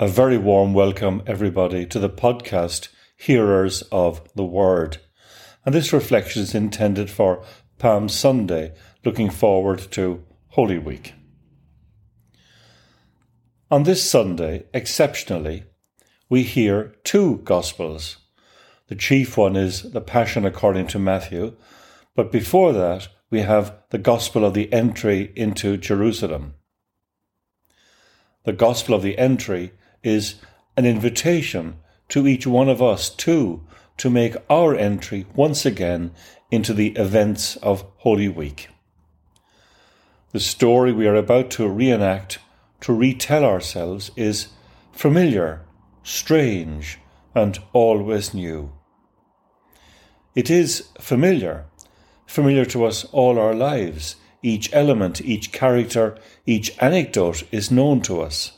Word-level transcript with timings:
A 0.00 0.06
very 0.06 0.38
warm 0.38 0.74
welcome, 0.74 1.24
everybody, 1.26 1.84
to 1.86 1.98
the 1.98 2.08
podcast 2.08 2.86
Hearers 3.16 3.82
of 3.90 4.22
the 4.36 4.44
Word. 4.44 4.98
And 5.66 5.74
this 5.74 5.92
reflection 5.92 6.40
is 6.40 6.54
intended 6.54 7.10
for 7.10 7.42
Palm 7.78 8.08
Sunday, 8.08 8.74
looking 9.04 9.28
forward 9.28 9.80
to 9.90 10.22
Holy 10.50 10.78
Week. 10.78 11.14
On 13.72 13.82
this 13.82 14.08
Sunday, 14.08 14.66
exceptionally, 14.72 15.64
we 16.28 16.44
hear 16.44 16.94
two 17.02 17.38
Gospels. 17.38 18.18
The 18.86 18.94
chief 18.94 19.36
one 19.36 19.56
is 19.56 19.90
the 19.90 20.00
Passion 20.00 20.44
according 20.44 20.86
to 20.88 21.00
Matthew, 21.00 21.56
but 22.14 22.30
before 22.30 22.72
that, 22.72 23.08
we 23.30 23.40
have 23.40 23.74
the 23.90 23.98
Gospel 23.98 24.44
of 24.44 24.54
the 24.54 24.72
entry 24.72 25.32
into 25.34 25.76
Jerusalem. 25.76 26.54
The 28.44 28.52
Gospel 28.52 28.94
of 28.94 29.02
the 29.02 29.18
entry 29.18 29.72
is 30.02 30.36
an 30.76 30.86
invitation 30.86 31.78
to 32.08 32.26
each 32.26 32.46
one 32.46 32.68
of 32.68 32.82
us 32.82 33.10
too 33.10 33.62
to 33.98 34.08
make 34.08 34.36
our 34.48 34.74
entry 34.74 35.26
once 35.34 35.66
again 35.66 36.12
into 36.50 36.72
the 36.72 36.88
events 36.90 37.56
of 37.56 37.84
Holy 37.98 38.28
Week. 38.28 38.68
The 40.32 40.40
story 40.40 40.92
we 40.92 41.06
are 41.06 41.16
about 41.16 41.50
to 41.52 41.68
reenact, 41.68 42.38
to 42.82 42.92
retell 42.92 43.44
ourselves, 43.44 44.10
is 44.16 44.48
familiar, 44.92 45.62
strange, 46.02 46.98
and 47.34 47.58
always 47.72 48.34
new. 48.34 48.72
It 50.34 50.50
is 50.50 50.88
familiar, 51.00 51.66
familiar 52.26 52.64
to 52.66 52.84
us 52.84 53.04
all 53.06 53.38
our 53.38 53.54
lives. 53.54 54.16
Each 54.42 54.70
element, 54.72 55.20
each 55.20 55.50
character, 55.50 56.16
each 56.46 56.76
anecdote 56.78 57.42
is 57.50 57.70
known 57.70 58.02
to 58.02 58.20
us. 58.20 58.57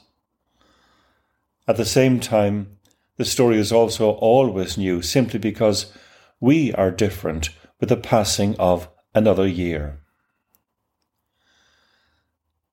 At 1.70 1.76
the 1.76 1.84
same 1.84 2.18
time, 2.18 2.78
the 3.16 3.24
story 3.24 3.56
is 3.56 3.70
also 3.70 4.10
always 4.10 4.76
new 4.76 5.02
simply 5.02 5.38
because 5.38 5.92
we 6.40 6.74
are 6.74 6.90
different 6.90 7.50
with 7.78 7.90
the 7.90 7.96
passing 7.96 8.56
of 8.58 8.88
another 9.14 9.46
year. 9.46 10.00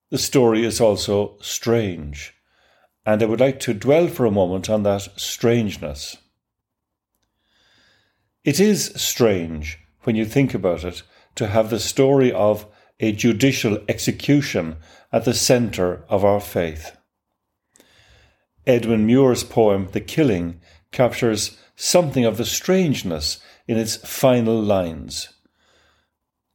The 0.09 0.17
story 0.17 0.66
is 0.66 0.81
also 0.81 1.38
strange, 1.42 2.34
and 3.06 3.22
I 3.22 3.28
would 3.28 3.39
like 3.39 3.59
to 3.59 3.76
dwell 3.76 4.08
for 4.08 4.26
a 4.26 4.31
moment 4.31 4.67
on 4.67 4.81
that 4.81 5.08
strangeness. 5.16 6.17
It 8.44 8.59
is 8.59 8.93
strange, 8.95 9.77
when 10.05 10.16
you 10.16 10.26
think 10.26 10.55
about 10.55 10.83
it, 10.83 11.04
to 11.36 11.45
have 11.45 11.70
the 11.70 11.80
story 11.80 12.32
of 12.32 12.66
a 12.99 13.11
judicial 13.11 13.77
execution 13.88 14.77
at 15.11 15.23
the 15.23 15.36
centre 15.36 16.04
of 16.10 16.26
our 16.26 16.42
faith. 16.42 16.97
Edwin 18.67 19.05
Muir's 19.05 19.45
poem, 19.45 19.88
The 19.94 20.02
Killing, 20.02 20.60
captures 20.92 21.58
something 21.78 22.26
of 22.26 22.36
the 22.36 22.44
strangeness 22.44 23.39
in 23.66 23.78
its 23.78 23.95
final 23.95 24.61
lines. 24.61 25.30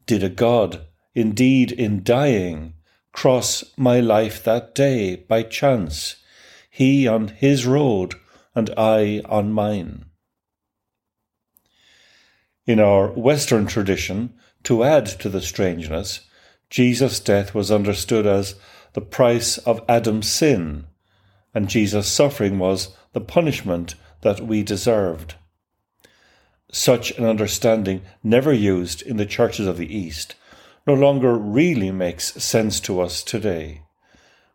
Did 0.05 0.23
a 0.23 0.29
God, 0.29 0.85
indeed 1.15 1.73
in 1.73 2.03
dying, 2.03 2.75
cross 3.13 3.65
my 3.79 3.99
life 3.99 4.45
that 4.45 4.75
day 4.75 5.17
by 5.17 5.43
chance, 5.43 6.17
he 6.69 7.09
on 7.09 7.29
his 7.29 7.65
road 7.65 8.15
and 8.55 8.69
I 8.77 9.23
on 9.25 9.51
mine? 9.51 10.05
In 12.67 12.79
our 12.79 13.09
Western 13.09 13.67
tradition, 13.67 14.35
to 14.65 14.85
add 14.85 15.07
to 15.07 15.31
the 15.31 15.41
strangeness, 15.41 16.21
Jesus' 16.69 17.21
death 17.21 17.55
was 17.55 17.71
understood 17.71 18.27
as 18.27 18.55
the 18.93 19.01
price 19.01 19.57
of 19.59 19.83
Adam's 19.89 20.31
sin 20.31 20.87
and 21.55 21.69
Jesus' 21.69 22.09
suffering 22.09 22.59
was 22.59 22.97
the 23.13 23.21
punishment 23.21 23.95
that 24.23 24.41
we 24.41 24.63
deserved. 24.63 25.35
Such 26.71 27.11
an 27.19 27.25
understanding, 27.25 28.03
never 28.23 28.53
used 28.53 29.03
in 29.03 29.19
the 29.19 29.27
churches 29.27 29.67
of 29.67 29.77
the 29.77 29.95
East, 29.95 30.35
no 30.87 30.95
longer 30.95 31.37
really 31.37 31.91
makes 31.91 32.33
sense 32.43 32.81
to 32.81 33.01
us 33.01 33.23
today. 33.23 33.83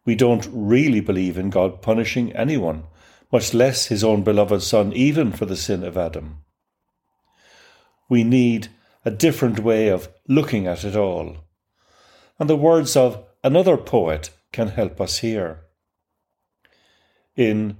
We 0.04 0.16
don't 0.16 0.50
really 0.52 1.00
believe 1.00 1.38
in 1.38 1.50
God 1.50 1.82
punishing 1.82 2.34
anyone, 2.34 2.84
much 3.32 3.54
less 3.54 3.88
his 3.88 4.04
own 4.04 4.24
beloved 4.24 4.64
Son, 4.64 4.94
even 4.94 5.32
for 5.32 5.46
the 5.46 5.56
sin 5.56 5.84
of 5.84 5.98
Adam. 5.98 6.44
We 8.10 8.24
need 8.24 8.70
a 9.06 9.12
different 9.12 9.60
way 9.60 9.90
of 9.90 10.10
looking 10.28 10.66
at 10.66 10.84
it 10.84 10.96
all. 10.96 11.38
And 12.40 12.50
the 12.50 12.56
words 12.56 12.96
of 12.96 13.24
another 13.44 13.78
poet 13.78 14.32
can 14.52 14.70
help 14.70 15.00
us 15.00 15.20
here. 15.20 15.67
In 17.38 17.78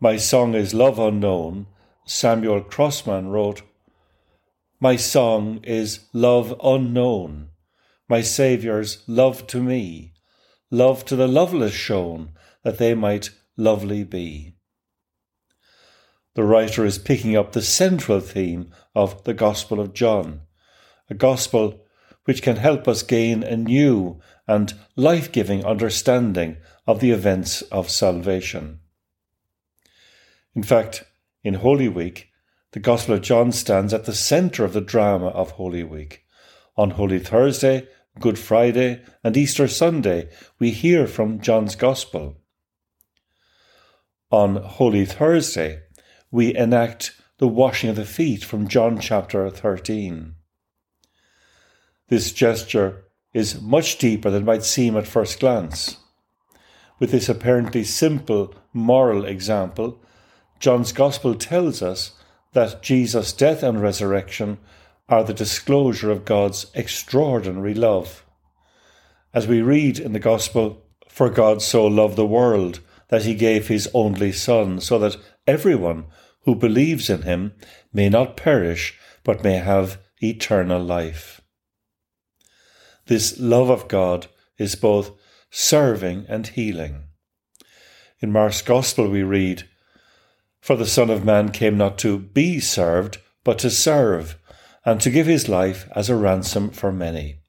My 0.00 0.16
Song 0.16 0.54
is 0.54 0.72
Love 0.72 0.98
Unknown, 0.98 1.66
Samuel 2.06 2.62
Crossman 2.62 3.28
wrote, 3.28 3.60
My 4.80 4.96
song 4.96 5.60
is 5.62 6.06
love 6.14 6.58
unknown, 6.64 7.50
my 8.08 8.22
Saviour's 8.22 9.04
love 9.06 9.46
to 9.48 9.62
me, 9.62 10.14
love 10.70 11.04
to 11.04 11.16
the 11.16 11.28
loveless 11.28 11.74
shown, 11.74 12.30
that 12.62 12.78
they 12.78 12.94
might 12.94 13.28
lovely 13.58 14.04
be. 14.04 14.54
The 16.34 16.44
writer 16.44 16.86
is 16.86 16.96
picking 16.96 17.36
up 17.36 17.52
the 17.52 17.60
central 17.60 18.20
theme 18.20 18.70
of 18.94 19.22
the 19.24 19.34
Gospel 19.34 19.80
of 19.80 19.92
John, 19.92 20.40
a 21.10 21.14
Gospel 21.14 21.84
which 22.24 22.40
can 22.40 22.56
help 22.56 22.88
us 22.88 23.02
gain 23.02 23.42
a 23.42 23.54
new 23.54 24.18
and 24.48 24.72
life 24.96 25.30
giving 25.30 25.62
understanding 25.62 26.56
of 26.86 27.00
the 27.00 27.10
events 27.10 27.60
of 27.60 27.90
salvation. 27.90 28.80
In 30.54 30.62
fact, 30.62 31.04
in 31.42 31.54
Holy 31.54 31.88
Week, 31.88 32.30
the 32.72 32.80
Gospel 32.80 33.14
of 33.14 33.22
John 33.22 33.52
stands 33.52 33.92
at 33.92 34.04
the 34.04 34.14
centre 34.14 34.64
of 34.64 34.72
the 34.72 34.80
drama 34.80 35.28
of 35.28 35.52
Holy 35.52 35.82
Week. 35.82 36.24
On 36.76 36.90
Holy 36.90 37.18
Thursday, 37.18 37.88
Good 38.20 38.38
Friday, 38.38 39.02
and 39.22 39.36
Easter 39.36 39.66
Sunday, 39.66 40.28
we 40.58 40.70
hear 40.70 41.06
from 41.06 41.40
John's 41.40 41.74
Gospel. 41.74 42.36
On 44.30 44.56
Holy 44.56 45.04
Thursday, 45.04 45.82
we 46.30 46.54
enact 46.54 47.12
the 47.38 47.48
washing 47.48 47.90
of 47.90 47.96
the 47.96 48.04
feet 48.04 48.44
from 48.44 48.68
John 48.68 48.98
chapter 48.98 49.48
13. 49.50 50.34
This 52.08 52.32
gesture 52.32 53.04
is 53.32 53.60
much 53.60 53.98
deeper 53.98 54.30
than 54.30 54.44
might 54.44 54.62
seem 54.62 54.96
at 54.96 55.08
first 55.08 55.40
glance. 55.40 55.96
With 57.00 57.10
this 57.10 57.28
apparently 57.28 57.82
simple 57.82 58.54
moral 58.72 59.24
example, 59.24 60.00
John's 60.64 60.92
Gospel 60.92 61.34
tells 61.34 61.82
us 61.82 62.12
that 62.54 62.80
Jesus' 62.82 63.34
death 63.34 63.62
and 63.62 63.82
resurrection 63.82 64.56
are 65.10 65.22
the 65.22 65.34
disclosure 65.34 66.10
of 66.10 66.24
God's 66.24 66.70
extraordinary 66.72 67.74
love. 67.74 68.24
As 69.34 69.46
we 69.46 69.60
read 69.60 69.98
in 69.98 70.14
the 70.14 70.18
Gospel, 70.18 70.82
For 71.06 71.28
God 71.28 71.60
so 71.60 71.84
loved 71.84 72.16
the 72.16 72.24
world 72.24 72.80
that 73.08 73.26
he 73.26 73.34
gave 73.34 73.68
his 73.68 73.90
only 73.92 74.32
Son, 74.32 74.80
so 74.80 74.98
that 75.00 75.18
everyone 75.46 76.06
who 76.44 76.54
believes 76.54 77.10
in 77.10 77.24
him 77.24 77.52
may 77.92 78.08
not 78.08 78.34
perish, 78.34 78.98
but 79.22 79.44
may 79.44 79.58
have 79.58 79.98
eternal 80.22 80.82
life. 80.82 81.42
This 83.04 83.38
love 83.38 83.68
of 83.68 83.86
God 83.86 84.28
is 84.56 84.76
both 84.76 85.10
serving 85.50 86.24
and 86.26 86.46
healing. 86.46 87.04
In 88.20 88.32
Mark's 88.32 88.62
Gospel, 88.62 89.10
we 89.10 89.22
read, 89.22 89.68
for 90.64 90.76
the 90.76 90.86
Son 90.86 91.10
of 91.10 91.26
Man 91.26 91.50
came 91.50 91.76
not 91.76 91.98
to 91.98 92.18
be 92.18 92.58
served, 92.58 93.18
but 93.44 93.58
to 93.58 93.68
serve, 93.68 94.38
and 94.82 94.98
to 94.98 95.10
give 95.10 95.26
his 95.26 95.46
life 95.46 95.86
as 95.94 96.08
a 96.08 96.16
ransom 96.16 96.70
for 96.70 96.90
many. 96.90 97.40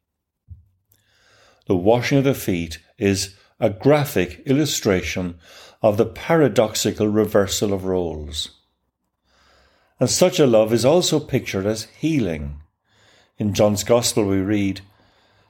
The 1.67 1.77
washing 1.77 2.17
of 2.17 2.25
the 2.25 2.33
feet 2.33 2.79
is 2.97 3.33
a 3.57 3.69
graphic 3.69 4.41
illustration 4.45 5.39
of 5.81 5.95
the 5.95 6.05
paradoxical 6.05 7.07
reversal 7.07 7.71
of 7.71 7.85
roles. 7.85 8.49
And 9.97 10.09
such 10.09 10.37
a 10.37 10.45
love 10.45 10.73
is 10.73 10.83
also 10.83 11.21
pictured 11.21 11.65
as 11.65 11.85
healing. 11.97 12.59
In 13.37 13.53
John's 13.53 13.85
Gospel, 13.85 14.25
we 14.25 14.39
read, 14.39 14.81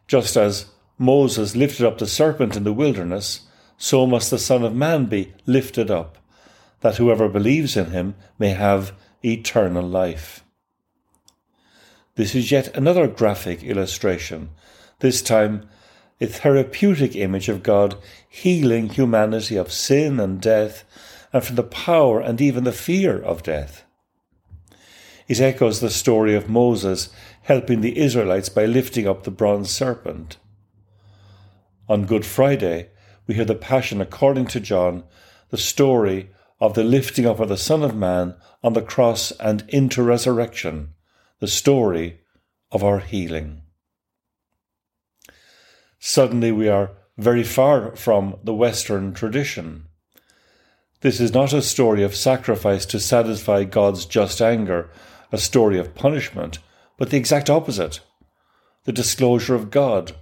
Just 0.08 0.38
as 0.38 0.68
Moses 1.00 1.56
lifted 1.56 1.88
up 1.88 1.98
the 1.98 2.06
serpent 2.06 2.56
in 2.56 2.64
the 2.64 2.72
wilderness, 2.72 3.48
so 3.76 4.06
must 4.06 4.30
the 4.30 4.38
Son 4.38 4.64
of 4.64 4.76
Man 4.76 5.06
be 5.08 5.34
lifted 5.48 5.90
up 5.90 6.20
that 6.86 6.98
whoever 6.98 7.28
believes 7.28 7.76
in 7.76 7.88
him 7.90 8.14
may 8.38 8.50
have 8.50 8.94
eternal 9.24 9.82
life. 9.82 10.46
This 12.14 12.36
is 12.36 12.52
yet 12.52 12.78
another 12.78 13.08
graphic 13.08 13.64
illustration, 13.64 14.52
this 15.00 15.24
time 15.24 15.68
a 16.22 16.28
therapeutic 16.28 17.16
image 17.16 17.50
of 17.50 17.64
God 17.64 17.96
healing 18.30 18.90
humanity 18.90 19.56
of 19.56 19.72
sin 19.72 20.20
and 20.20 20.40
death 20.40 20.84
and 21.34 21.44
from 21.44 21.56
the 21.56 21.64
power 21.64 22.22
and 22.22 22.40
even 22.40 22.66
the 22.66 22.72
fear 22.72 23.20
of 23.20 23.42
death. 23.42 23.84
It 25.28 25.42
echoes 25.42 25.80
the 25.80 25.90
story 25.90 26.36
of 26.36 26.48
Moses 26.48 27.10
helping 27.42 27.82
the 27.82 27.98
Israelites 27.98 28.50
by 28.50 28.68
lifting 28.68 29.08
up 29.08 29.24
the 29.24 29.32
bronze 29.32 29.72
serpent. 29.72 30.38
On 31.90 32.06
Good 32.06 32.28
Friday, 32.28 32.90
we 33.26 33.34
hear 33.34 33.46
the 33.46 33.56
Passion 33.56 34.02
according 34.02 34.46
to 34.50 34.60
John 34.60 35.04
the 35.50 35.58
story 35.58 36.30
of 36.66 36.74
the 36.74 36.84
lifting 36.84 37.28
up 37.28 37.40
of 37.40 37.48
the 37.48 37.58
Son 37.58 37.84
of 37.84 37.96
Man 37.96 38.34
on 38.64 38.74
the 38.74 38.82
cross 38.82 39.30
and 39.40 39.64
into 39.70 40.02
resurrection, 40.02 40.96
the 41.40 41.48
story 41.48 42.22
of 42.72 42.84
our 42.84 43.00
healing. 43.00 43.62
Suddenly, 46.00 46.52
we 46.52 46.68
are 46.68 46.92
very 47.18 47.44
far 47.44 47.96
from 47.96 48.40
the 48.44 48.54
Western 48.54 49.14
tradition. 49.14 49.86
This 51.02 51.20
is 51.20 51.34
not 51.34 51.54
a 51.54 51.62
story 51.62 52.02
of 52.02 52.16
sacrifice 52.16 52.86
to 52.88 53.00
satisfy 53.00 53.64
God's 53.64 54.06
just 54.06 54.42
anger, 54.42 54.90
a 55.32 55.38
story 55.38 55.78
of 55.78 55.94
punishment, 55.94 56.58
but 56.98 57.12
the 57.12 57.18
exact 57.18 57.50
opposite 57.50 58.00
the 58.86 58.92
disclosure 58.92 59.56
of 59.56 59.72
God, 59.72 60.16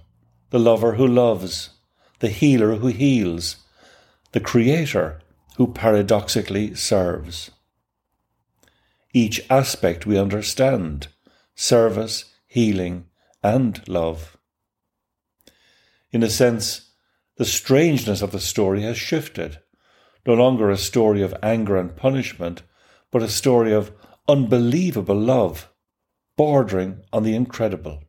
the 0.48 0.58
lover 0.58 0.94
who 0.94 1.06
loves, 1.06 1.70
the 2.20 2.30
healer 2.30 2.76
who 2.76 2.86
heals, 2.88 3.56
the 4.32 4.40
creator 4.40 5.20
who 5.56 5.68
paradoxically 5.68 6.74
serves. 6.74 7.50
Each 9.12 9.40
aspect 9.48 10.06
we 10.06 10.18
understand 10.18 11.08
service, 11.54 12.24
healing, 12.46 13.06
and 13.42 13.86
love. 13.88 14.36
In 16.10 16.22
a 16.22 16.30
sense, 16.30 16.90
the 17.36 17.44
strangeness 17.44 18.22
of 18.22 18.32
the 18.32 18.40
story 18.40 18.82
has 18.82 18.96
shifted. 18.96 19.58
No 20.26 20.34
longer 20.34 20.70
a 20.70 20.76
story 20.76 21.22
of 21.22 21.34
anger 21.42 21.76
and 21.76 21.94
punishment, 21.94 22.62
but 23.10 23.22
a 23.22 23.28
story 23.28 23.72
of 23.72 23.92
unbelievable 24.28 25.18
love, 25.18 25.70
bordering 26.36 27.02
on 27.12 27.22
the 27.22 27.34
incredible. 27.34 28.02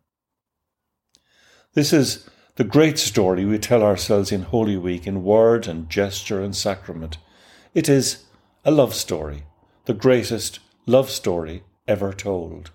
This 1.73 1.91
is 1.91 2.27
the 2.55 2.63
great 2.63 2.97
story 2.97 3.43
we 3.43 3.59
tell 3.59 3.83
ourselves 3.83 4.31
in 4.31 4.43
Holy 4.43 4.77
Week 4.77 5.05
in 5.05 5.23
word 5.23 5.67
and 5.67 5.89
gesture 5.89 6.41
and 6.41 6.55
sacrament. 6.55 7.17
It 7.75 7.89
is 7.89 8.23
a 8.63 8.71
love 8.71 8.95
story, 8.95 9.43
the 9.83 9.93
greatest 9.93 10.59
love 10.85 11.09
story 11.09 11.63
ever 11.85 12.13
told. 12.13 12.71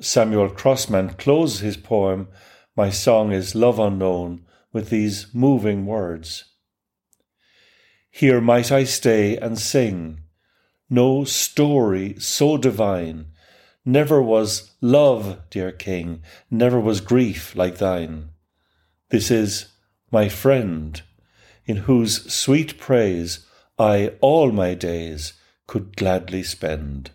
Samuel 0.00 0.50
Crossman 0.50 1.14
closes 1.14 1.58
his 1.58 1.76
poem, 1.76 2.28
My 2.76 2.90
Song 2.90 3.32
is 3.32 3.56
Love 3.56 3.80
Unknown, 3.80 4.46
with 4.72 4.90
these 4.90 5.34
moving 5.34 5.84
words 5.84 6.44
Here 8.08 8.40
might 8.40 8.70
I 8.70 8.84
stay 8.84 9.36
and 9.36 9.58
sing. 9.58 10.20
No 10.88 11.24
story 11.24 12.14
so 12.20 12.56
divine. 12.56 13.32
Never 13.84 14.22
was 14.22 14.76
love, 14.80 15.40
dear 15.50 15.72
King, 15.72 16.22
never 16.52 16.78
was 16.78 17.00
grief 17.00 17.56
like 17.56 17.78
thine. 17.78 18.30
This 19.08 19.28
is 19.28 19.72
my 20.12 20.28
friend 20.28 21.02
in 21.70 21.76
whose 21.76 22.32
sweet 22.32 22.78
praise 22.78 23.46
I 23.78 24.16
all 24.20 24.50
my 24.50 24.74
days 24.74 25.34
could 25.68 25.96
gladly 25.96 26.42
spend. 26.42 27.12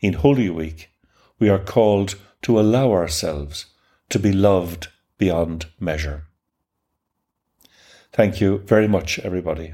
In 0.00 0.12
Holy 0.12 0.50
Week, 0.50 0.90
we 1.38 1.48
are 1.48 1.58
called 1.58 2.16
to 2.42 2.60
allow 2.60 2.92
ourselves 2.92 3.64
to 4.10 4.18
be 4.18 4.30
loved 4.30 4.88
beyond 5.16 5.64
measure. 5.80 6.26
Thank 8.12 8.42
you 8.42 8.58
very 8.58 8.86
much, 8.86 9.18
everybody. 9.20 9.72